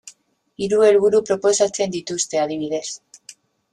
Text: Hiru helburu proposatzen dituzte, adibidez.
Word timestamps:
Hiru 0.63 0.79
helburu 0.87 1.21
proposatzen 1.29 1.93
dituzte, 1.97 2.41
adibidez. 2.47 2.85